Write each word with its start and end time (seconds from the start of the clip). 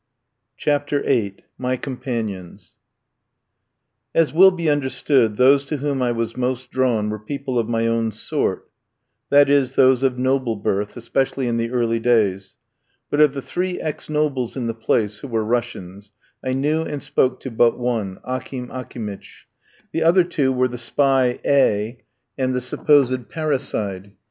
CHAPTER 0.57 1.03
VIII. 1.03 1.35
MY 1.59 1.77
COMPANIONS 1.77 2.77
As 4.15 4.33
will 4.33 4.49
be 4.49 4.67
understood, 4.67 5.37
those 5.37 5.63
to 5.65 5.77
whom 5.77 6.01
I 6.01 6.11
was 6.11 6.35
most 6.35 6.71
drawn 6.71 7.11
were 7.11 7.19
people 7.19 7.59
of 7.59 7.69
my 7.69 7.85
own 7.85 8.11
sort, 8.11 8.67
that 9.29 9.47
is, 9.47 9.73
those 9.73 10.01
of 10.01 10.17
"noble" 10.17 10.55
birth, 10.55 10.97
especially 10.97 11.47
in 11.47 11.57
the 11.57 11.69
early 11.69 11.99
days; 11.99 12.57
but 13.11 13.21
of 13.21 13.35
the 13.35 13.43
three 13.43 13.79
ex 13.79 14.09
nobles 14.09 14.55
in 14.57 14.65
the 14.65 14.73
place, 14.73 15.19
who 15.19 15.27
were 15.27 15.45
Russians, 15.45 16.11
I 16.43 16.53
knew 16.53 16.81
and 16.81 16.99
spoke 16.99 17.39
to 17.41 17.51
but 17.51 17.77
one, 17.77 18.17
Akim 18.23 18.71
Akimitch; 18.71 19.45
the 19.91 20.01
other 20.01 20.23
two 20.23 20.51
were 20.51 20.67
the 20.67 20.79
spy 20.79 21.37
A 21.45 21.89
n, 21.89 21.97
and 22.39 22.55
the 22.55 22.61
supposed 22.61 23.29
parricide. 23.29 24.13